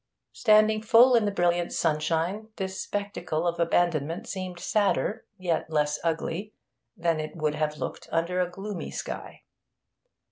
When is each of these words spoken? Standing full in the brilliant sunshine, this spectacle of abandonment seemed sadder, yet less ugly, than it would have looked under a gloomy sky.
Standing 0.33 0.81
full 0.81 1.13
in 1.13 1.25
the 1.25 1.31
brilliant 1.31 1.71
sunshine, 1.71 2.47
this 2.55 2.81
spectacle 2.81 3.45
of 3.45 3.59
abandonment 3.59 4.25
seemed 4.27 4.59
sadder, 4.59 5.25
yet 5.37 5.69
less 5.69 5.99
ugly, 6.03 6.55
than 6.97 7.19
it 7.19 7.35
would 7.35 7.53
have 7.53 7.77
looked 7.77 8.09
under 8.11 8.41
a 8.41 8.49
gloomy 8.49 8.89
sky. 8.89 9.43